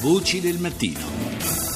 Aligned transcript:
Voci 0.00 0.40
del 0.40 0.60
mattino. 0.60 1.67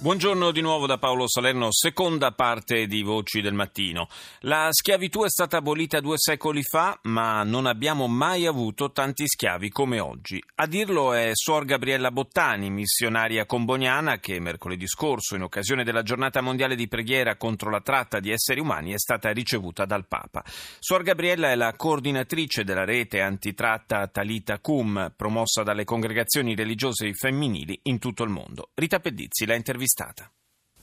Buongiorno 0.00 0.52
di 0.52 0.60
nuovo 0.60 0.86
da 0.86 0.96
Paolo 0.96 1.26
Salerno, 1.26 1.72
seconda 1.72 2.30
parte 2.30 2.86
di 2.86 3.02
Voci 3.02 3.40
del 3.40 3.52
Mattino. 3.52 4.06
La 4.42 4.68
schiavitù 4.70 5.24
è 5.24 5.28
stata 5.28 5.56
abolita 5.56 5.98
due 5.98 6.14
secoli 6.18 6.62
fa, 6.62 6.96
ma 7.02 7.42
non 7.42 7.66
abbiamo 7.66 8.06
mai 8.06 8.46
avuto 8.46 8.92
tanti 8.92 9.26
schiavi 9.26 9.70
come 9.70 9.98
oggi. 9.98 10.40
A 10.54 10.68
dirlo 10.68 11.14
è 11.14 11.30
Suor 11.32 11.64
Gabriella 11.64 12.12
Bottani, 12.12 12.70
missionaria 12.70 13.44
comboniana, 13.44 14.20
che 14.20 14.38
mercoledì 14.38 14.86
scorso, 14.86 15.34
in 15.34 15.42
occasione 15.42 15.82
della 15.82 16.04
giornata 16.04 16.40
mondiale 16.42 16.76
di 16.76 16.86
preghiera 16.86 17.34
contro 17.34 17.68
la 17.68 17.80
tratta 17.80 18.20
di 18.20 18.30
esseri 18.30 18.60
umani, 18.60 18.92
è 18.92 18.98
stata 18.98 19.32
ricevuta 19.32 19.84
dal 19.84 20.06
Papa. 20.06 20.44
Suor 20.78 21.02
Gabriella 21.02 21.50
è 21.50 21.56
la 21.56 21.74
coordinatrice 21.74 22.62
della 22.62 22.84
rete 22.84 23.20
antitratta 23.20 24.06
Talita 24.06 24.60
Cum, 24.60 25.12
promossa 25.16 25.64
dalle 25.64 25.82
congregazioni 25.82 26.54
religiose 26.54 27.12
femminili 27.14 27.80
in 27.82 27.98
tutto 27.98 28.22
il 28.22 28.30
mondo. 28.30 28.68
Rita 28.74 29.00
Pedizzi 29.00 29.44
l'ha 29.44 29.56
intervistata 29.56 29.86
intervistata. 29.88 30.30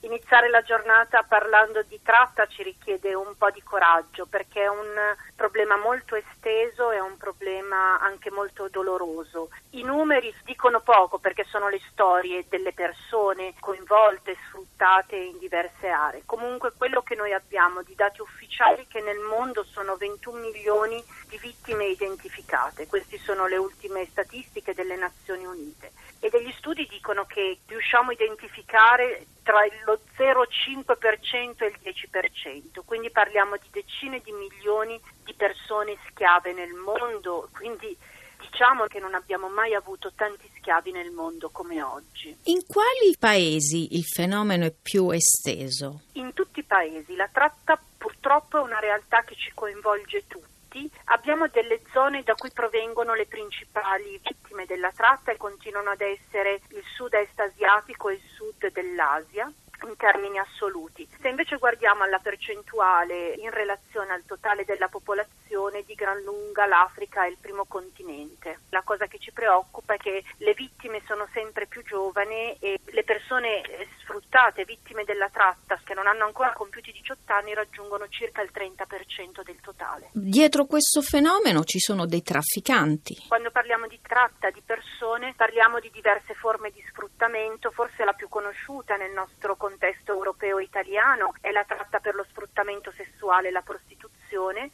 Iniziare 0.00 0.50
la 0.50 0.62
giornata 0.62 1.22
parlando 1.22 1.82
di 1.82 1.98
tratta 2.02 2.46
ci 2.46 2.62
richiede 2.62 3.14
un 3.14 3.34
po' 3.36 3.50
di 3.50 3.62
coraggio 3.62 4.26
perché 4.26 4.62
è 4.62 4.68
un 4.68 4.94
problema 5.34 5.76
molto 5.78 6.14
esteso 6.14 6.90
e 6.90 7.00
un 7.00 7.16
problema 7.16 7.98
anche 8.00 8.30
molto 8.30 8.68
doloroso. 8.68 9.48
I 9.70 9.82
numeri 9.82 10.32
dicono 10.44 10.80
poco 10.80 11.18
perché 11.18 11.44
sono 11.44 11.68
le 11.68 11.80
storie 11.90 12.44
delle 12.48 12.72
persone 12.72 13.54
coinvolte, 13.58 14.36
sfruttate 14.46 15.16
in 15.16 15.38
diverse 15.38 15.88
aree. 15.88 16.22
Comunque 16.26 16.72
quello 16.76 17.02
che 17.02 17.16
noi 17.16 17.32
abbiamo 17.32 17.82
di 17.82 17.94
dati 17.94 18.20
ufficiali 18.20 18.82
è 18.82 18.86
che 18.86 19.00
nel 19.00 19.18
mondo 19.18 19.64
sono 19.64 19.96
21 19.96 20.38
milioni 20.38 21.02
di 21.28 21.38
vittime 21.38 21.86
identificate. 21.86 22.86
Queste 22.86 23.18
sono 23.18 23.46
le 23.46 23.56
ultime 23.56 24.06
statistiche 24.06 24.74
delle 24.74 24.96
Nazioni 24.96 25.46
Unite 25.46 25.92
e 26.20 26.30
degli 26.30 26.52
studi 26.52 26.86
dicono 26.86 27.24
che 27.24 27.55
riusciamo 27.66 28.10
a 28.10 28.14
identificare 28.14 29.26
tra 29.42 29.60
lo 29.84 30.00
0,5% 30.16 31.62
e 31.62 31.66
il 31.66 31.78
10%, 31.82 32.80
quindi 32.84 33.10
parliamo 33.10 33.56
di 33.56 33.68
decine 33.70 34.20
di 34.20 34.32
milioni 34.32 35.00
di 35.24 35.34
persone 35.34 35.96
schiave 36.08 36.52
nel 36.52 36.72
mondo, 36.72 37.48
quindi 37.52 37.96
diciamo 38.40 38.86
che 38.86 38.98
non 38.98 39.14
abbiamo 39.14 39.48
mai 39.48 39.74
avuto 39.74 40.12
tanti 40.14 40.50
schiavi 40.56 40.90
nel 40.90 41.10
mondo 41.10 41.50
come 41.50 41.82
oggi. 41.82 42.36
In 42.44 42.66
quali 42.66 43.14
paesi 43.18 43.96
il 43.96 44.04
fenomeno 44.04 44.64
è 44.64 44.72
più 44.72 45.10
esteso? 45.10 46.02
In 46.14 46.32
tutti 46.32 46.60
i 46.60 46.64
paesi, 46.64 47.14
la 47.14 47.28
tratta 47.32 47.80
purtroppo 47.96 48.58
è 48.58 48.62
una 48.62 48.80
realtà 48.80 49.22
che 49.22 49.36
ci 49.36 49.52
coinvolge 49.54 50.24
tutti 50.26 50.55
abbiamo 51.04 51.48
delle 51.48 51.80
zone 51.92 52.22
da 52.22 52.34
cui 52.34 52.50
provengono 52.50 53.14
le 53.14 53.26
principali 53.26 54.20
vittime 54.22 54.66
della 54.66 54.90
tratta 54.92 55.32
e 55.32 55.36
continuano 55.36 55.90
ad 55.90 56.00
essere 56.00 56.60
il 56.70 56.82
sud-est 56.94 57.38
asiatico 57.40 58.08
e 58.08 58.14
il 58.14 58.22
sud 58.34 58.70
dell'Asia 58.72 59.50
in 59.84 59.96
termini 59.96 60.38
assoluti. 60.38 61.06
Se 61.20 61.28
invece 61.28 61.56
guardiamo 61.56 62.02
alla 62.02 62.18
percentuale 62.18 63.34
in 63.34 63.50
relazione 63.50 64.12
al 64.12 64.24
totale 64.24 64.64
della 64.64 64.88
popolazione, 64.88 65.84
di 65.84 65.94
gran 65.94 66.20
lunga 66.22 66.66
l'Africa 66.66 67.24
è 67.24 67.28
il 67.28 67.36
primo 67.40 67.64
continente. 67.66 68.60
La 68.70 68.82
cosa 68.82 69.06
che 69.06 69.18
ci 69.18 69.32
preoccupa 69.32 69.94
è 69.94 69.96
che 69.96 70.24
le 70.38 70.54
vittime 70.54 71.02
sono 71.06 71.28
sempre 71.32 71.66
più 71.66 71.82
giovani 71.84 72.56
e 72.58 72.80
le 72.86 73.04
persone 73.04 73.62
sfruttate, 74.00 74.64
vittime 74.64 75.04
della 75.04 75.28
tratta, 75.28 75.78
che 75.84 75.94
non 75.94 76.06
hanno 76.06 76.24
ancora 76.24 76.52
compiuti 76.52 76.90
18 76.90 77.32
anni, 77.32 77.54
raggiungono 77.54 78.08
circa 78.08 78.42
il 78.42 78.50
30% 78.52 79.42
del 79.44 79.60
totale. 79.60 80.08
Dietro 80.12 80.64
questo 80.64 81.02
fenomeno 81.02 81.62
ci 81.64 81.78
sono 81.78 82.06
dei 82.06 82.22
trafficanti. 82.22 83.26
Quando 83.28 83.50
parliamo 83.50 83.86
di 83.86 84.00
tratta 84.02 84.50
di 84.50 84.62
persone, 84.64 85.34
parliamo 85.36 85.78
di 85.78 85.90
diverse 85.90 86.34
forme 86.34 86.70
di 86.70 86.82
sfruttamento, 86.88 87.70
forse 87.70 88.04
la 88.04 88.14
più 88.14 88.28
conosciuta 88.28 88.96
nel 88.96 89.12
nostro 89.12 89.54
contesto 89.54 89.65
contesto 89.66 90.12
europeo 90.12 90.60
italiano 90.60 91.34
è 91.40 91.50
la 91.50 91.64
tratta 91.64 91.98
per 91.98 92.14
lo 92.14 92.24
sfruttamento 92.30 92.92
sessuale 92.92 93.48
e 93.48 93.50
la 93.50 93.62
prostituzione, 93.62 94.25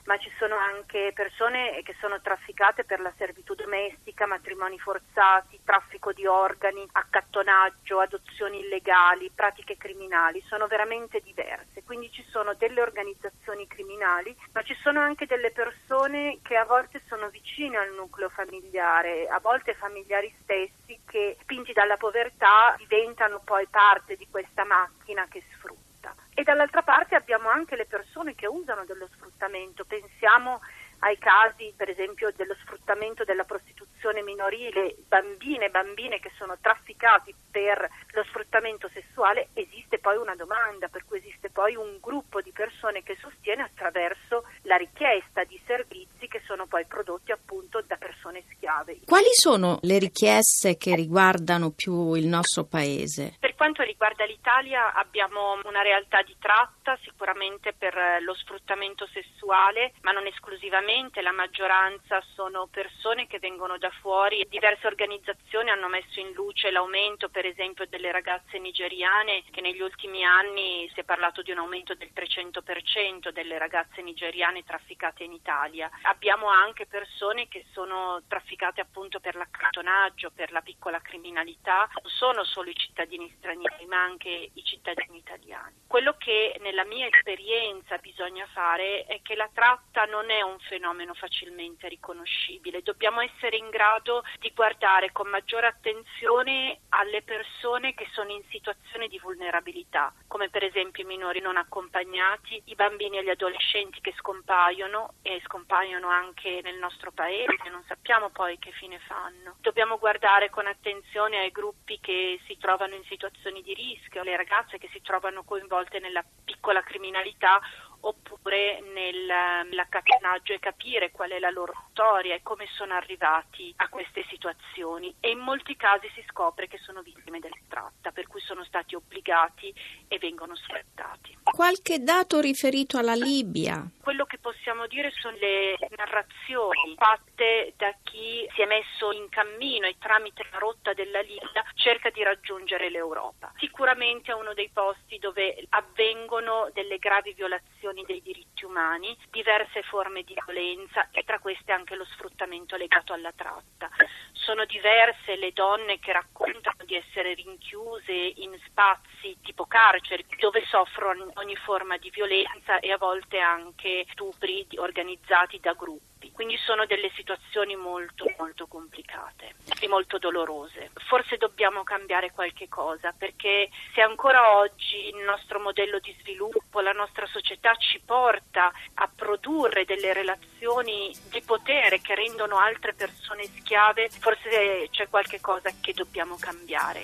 ma 0.04 0.16
ci 0.16 0.30
sono 0.38 0.56
anche 0.56 1.12
persone 1.14 1.82
che 1.82 1.94
sono 2.00 2.20
trafficate 2.20 2.84
per 2.84 3.00
la 3.00 3.12
servitù 3.16 3.54
domestica, 3.54 4.26
matrimoni 4.26 4.78
forzati, 4.78 5.60
traffico 5.64 6.12
di 6.12 6.26
organi, 6.26 6.88
accattonaggio, 6.92 8.00
adozioni 8.00 8.60
illegali, 8.60 9.30
pratiche 9.34 9.76
criminali, 9.76 10.42
sono 10.48 10.66
veramente 10.66 11.20
diverse. 11.20 11.82
Quindi 11.84 12.10
ci 12.10 12.24
sono 12.30 12.54
delle 12.54 12.80
organizzazioni 12.80 13.66
criminali, 13.66 14.34
ma 14.52 14.62
ci 14.62 14.74
sono 14.82 15.00
anche 15.00 15.26
delle 15.26 15.50
persone 15.50 16.38
che 16.42 16.56
a 16.56 16.64
volte 16.64 17.02
sono 17.06 17.28
vicine 17.28 17.76
al 17.76 17.92
nucleo 17.92 18.30
familiare, 18.30 19.28
a 19.28 19.38
volte 19.38 19.74
familiari 19.74 20.34
stessi 20.42 20.98
che 21.06 21.36
spinti 21.40 21.72
dalla 21.72 21.96
povertà 21.96 22.74
diventano 22.78 23.40
poi 23.44 23.66
parte 23.68 24.16
di 24.16 24.26
questa 24.30 24.64
macchina 24.64 25.26
che 25.28 25.42
sfrutta. 25.52 25.91
E 26.34 26.42
dall'altra 26.42 26.82
parte 26.82 27.14
abbiamo 27.14 27.48
anche 27.48 27.76
le 27.76 27.86
persone 27.86 28.34
che 28.34 28.46
usano 28.46 28.84
dello 28.84 29.08
sfruttamento, 29.14 29.84
pensiamo 29.84 30.60
ai 31.04 31.18
casi 31.18 31.72
per 31.76 31.90
esempio 31.90 32.30
dello 32.34 32.54
sfruttamento 32.62 33.24
della 33.24 33.44
prostituzione 33.44 34.22
minorile, 34.22 34.96
bambine 35.08 35.66
e 35.66 35.70
bambine 35.70 36.20
che 36.20 36.30
sono 36.36 36.56
trafficati 36.60 37.34
per 37.50 37.88
lo 38.12 38.24
sfruttamento 38.24 38.88
sessuale, 38.92 39.48
esiste 39.52 39.98
poi 39.98 40.16
una 40.16 40.34
domanda, 40.34 40.88
per 40.88 41.04
cui 41.04 41.18
esiste 41.18 41.50
poi 41.50 41.74
un 41.74 41.98
gruppo 42.00 42.40
di 42.40 42.52
persone 42.52 43.02
che 43.02 43.16
sostiene 43.20 43.62
attraverso 43.62 44.44
la 44.62 44.76
richiesta 44.76 45.44
di 45.44 45.60
servizi 45.66 46.28
che 46.28 46.40
sono 46.46 46.66
poi 46.66 46.84
prodotti 46.86 47.32
appunto 47.32 47.82
da 47.86 47.96
persone 47.96 48.42
schiave. 48.54 49.00
Quali 49.04 49.32
sono 49.32 49.78
le 49.82 49.98
richieste 49.98 50.76
che 50.76 50.94
riguardano 50.94 51.70
più 51.70 52.14
il 52.14 52.26
nostro 52.26 52.64
paese? 52.64 53.36
Per 53.38 53.51
quanto 53.62 53.84
riguarda 53.84 54.24
l'Italia 54.24 54.92
abbiamo 54.92 55.60
una 55.66 55.82
realtà 55.82 56.20
di 56.22 56.34
tratta 56.40 56.98
sicuramente 57.04 57.72
per 57.72 57.94
lo 58.22 58.34
sfruttamento 58.34 59.06
sessuale, 59.06 59.92
ma 60.00 60.10
non 60.10 60.26
esclusivamente 60.26 61.22
la 61.22 61.30
maggioranza 61.30 62.20
sono 62.34 62.66
persone 62.66 63.28
che 63.28 63.38
vengono 63.38 63.78
da 63.78 63.88
fuori. 64.00 64.44
Diverse 64.48 64.88
organizzazioni 64.88 65.70
hanno 65.70 65.86
messo 65.86 66.18
in 66.18 66.32
luce 66.32 66.72
l'aumento, 66.72 67.28
per 67.28 67.46
esempio, 67.46 67.86
delle 67.86 68.10
ragazze 68.10 68.58
nigeriane, 68.58 69.44
che 69.52 69.60
negli 69.60 69.80
ultimi 69.80 70.24
anni 70.24 70.90
si 70.92 70.98
è 70.98 71.04
parlato 71.04 71.42
di 71.42 71.52
un 71.52 71.58
aumento 71.58 71.94
del 71.94 72.10
300% 72.12 73.28
delle 73.28 73.58
ragazze 73.58 74.02
nigeriane 74.02 74.64
trafficate 74.64 75.22
in 75.22 75.34
Italia. 75.34 75.88
Abbiamo 76.02 76.48
anche 76.48 76.86
persone 76.86 77.46
che 77.46 77.64
sono 77.70 78.22
trafficate 78.26 78.80
appunto 78.80 79.20
per 79.20 79.36
l'accattonaggio, 79.36 80.32
per 80.34 80.50
la 80.50 80.62
piccola 80.62 81.00
criminalità. 81.00 81.88
Non 82.02 82.10
sono 82.10 82.42
solo 82.42 82.68
i 82.68 82.74
cittadini 82.74 83.32
stranieri, 83.36 83.50
ma 83.86 84.02
anche 84.02 84.50
i 84.52 84.64
cittadini 84.64 85.18
italiani. 85.18 85.82
Quello 85.86 86.16
che 86.16 86.56
nella 86.60 86.84
mia 86.84 87.06
esperienza 87.06 87.98
bisogna 87.98 88.46
fare 88.52 89.04
è 89.04 89.20
che 89.22 89.34
la 89.34 89.50
tratta 89.52 90.04
non 90.04 90.30
è 90.30 90.40
un 90.42 90.58
fenomeno 90.60 91.14
facilmente 91.14 91.88
riconoscibile. 91.88 92.82
Dobbiamo 92.82 93.20
essere 93.20 93.56
in 93.56 93.68
grado 93.68 94.24
di 94.38 94.50
guardare 94.54 95.12
con 95.12 95.28
maggiore 95.28 95.66
attenzione 95.66 96.80
alle 96.90 97.22
persone 97.22 97.94
che 97.94 98.06
sono 98.12 98.30
in 98.30 98.42
situazione 98.50 99.08
di 99.08 99.18
vulnerabilità, 99.18 100.14
come 100.26 100.48
per 100.48 100.64
esempio 100.64 101.02
i 101.02 101.06
minori 101.06 101.40
non 101.40 101.56
accompagnati, 101.56 102.62
i 102.66 102.74
bambini 102.74 103.18
e 103.18 103.24
gli 103.24 103.30
adolescenti 103.30 104.00
che 104.00 104.14
scompaiono 104.16 105.14
e 105.22 105.40
scompaiono 105.44 106.08
anche 106.08 106.60
nel 106.62 106.78
nostro 106.78 107.12
paese, 107.12 107.68
non 107.70 107.84
sappiamo 107.86 108.30
poi 108.30 108.58
che 108.58 108.70
fine 108.72 108.98
fanno. 109.00 109.56
Dobbiamo 109.60 109.98
guardare 109.98 110.50
con 110.50 110.66
attenzione 110.66 111.40
ai 111.40 111.50
gruppi 111.50 111.98
che 112.00 112.40
si 112.46 112.56
trovano 112.58 112.94
in 112.94 113.04
situazioni 113.04 113.40
di 113.50 113.74
rischio, 113.74 114.22
le 114.22 114.36
ragazze 114.36 114.78
che 114.78 114.88
si 114.92 115.00
trovano 115.00 115.42
coinvolte 115.42 115.98
nella 115.98 116.24
piccola 116.44 116.82
criminalità 116.82 117.60
oppure 118.04 118.80
nell'accattonaggio 118.92 120.52
e 120.52 120.58
capire 120.58 121.10
qual 121.10 121.30
è 121.30 121.38
la 121.38 121.50
loro 121.50 121.72
storia 121.90 122.34
e 122.34 122.42
come 122.42 122.66
sono 122.72 122.94
arrivati 122.94 123.72
a 123.76 123.88
queste 123.88 124.24
situazioni 124.28 125.14
e 125.20 125.30
in 125.30 125.38
molti 125.38 125.76
casi 125.76 126.10
si 126.14 126.24
scopre 126.28 126.68
che 126.68 126.78
sono 126.78 127.02
vittime 127.02 127.38
della 127.38 127.54
tratta, 127.68 128.10
per 128.10 128.26
cui 128.26 128.40
sono 128.40 128.64
stati 128.64 128.94
obbligati 128.94 129.72
e 130.08 130.18
vengono 130.18 130.54
sfruttati. 130.56 131.38
Qualche 131.42 132.00
dato 132.00 132.40
riferito 132.40 132.98
alla 132.98 133.14
Libia? 133.14 133.86
Quello 134.00 134.24
che 134.24 134.38
possiamo 134.38 134.86
dire 134.86 135.10
sono 135.12 135.36
le 135.36 135.76
narrazioni 135.96 136.94
fatte 136.96 137.74
da 137.76 137.94
chi 138.02 138.46
si 138.54 138.62
è 138.62 138.66
messo 138.66 139.12
in 139.12 139.28
cammino 139.28 139.86
e 139.86 139.96
tramite 139.98 140.46
la 140.50 140.58
rotta 140.58 140.92
della 140.92 141.20
Libia 141.20 141.64
cerca 141.74 142.10
di 142.10 142.22
raggiungere 142.22 142.90
l'Europa. 142.90 143.52
Sicuramente 143.58 144.32
è 144.32 144.34
uno 144.34 144.54
dei 144.54 144.70
posti 144.72 145.18
dove 145.18 145.64
avvengono 145.70 146.70
delle 146.72 146.98
gravi 146.98 147.32
violazioni 147.34 147.91
dei 148.06 148.22
diritti 148.22 148.64
umani, 148.64 149.14
diverse 149.30 149.82
forme 149.82 150.22
di 150.22 150.34
violenza 150.44 151.10
e 151.10 151.22
tra 151.24 151.38
queste 151.38 151.72
anche 151.72 151.94
lo 151.94 152.06
sfruttamento 152.06 152.76
legato 152.76 153.12
alla 153.12 153.32
tratta. 153.32 153.90
Sono 154.32 154.64
diverse 154.64 155.36
le 155.36 155.52
donne 155.52 155.98
che 155.98 156.12
raccontano 156.12 156.84
di 156.84 156.96
essere 157.12 157.34
rinchiuse 157.34 158.12
in 158.12 158.58
spazi 158.64 159.36
tipo 159.42 159.66
carceri 159.66 160.24
dove 160.38 160.64
soffrono 160.66 161.30
ogni 161.34 161.56
forma 161.56 161.98
di 161.98 162.10
violenza 162.10 162.80
e 162.80 162.90
a 162.90 162.96
volte 162.96 163.38
anche 163.38 164.06
stupri 164.12 164.66
organizzati 164.76 165.60
da 165.60 165.74
gruppi. 165.74 166.30
quindi 166.32 166.56
sono 166.56 166.86
delle 166.86 167.10
situazioni 167.14 167.76
molto 167.76 168.24
molto 168.38 168.66
complicate 168.66 169.56
e 169.80 169.88
molto 169.88 170.18
dolorose. 170.18 170.90
Forse 171.08 171.36
dobbiamo 171.36 171.82
cambiare 171.82 172.30
qualche 172.30 172.68
cosa 172.68 173.12
perché 173.16 173.68
se 173.92 174.00
ancora 174.00 174.56
oggi 174.56 175.08
il 175.08 175.22
nostro 175.24 175.58
modello 175.58 175.98
di 175.98 176.14
sviluppo, 176.20 176.80
la 176.80 176.92
nostra 176.92 177.26
società 177.26 177.74
ci 177.74 178.00
porta 178.04 178.72
a 178.94 179.10
produrre 179.14 179.84
delle 179.84 180.12
relazioni 180.12 181.12
di 181.30 181.42
potere 181.42 182.00
che 182.00 182.14
rendono 182.14 182.56
altre 182.56 182.94
persone 182.94 183.44
schiave, 183.44 184.08
forse 184.08 184.88
c'è 184.90 185.08
qualche 185.08 185.40
cosa 185.40 185.70
che 185.80 185.92
dobbiamo 185.92 186.36
cambiare. 186.38 187.01